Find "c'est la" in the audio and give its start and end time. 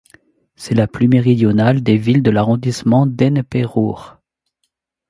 0.55-0.87